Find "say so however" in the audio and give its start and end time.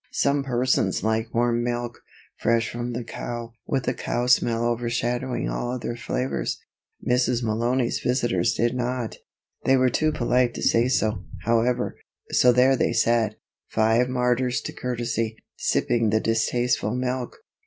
10.63-11.97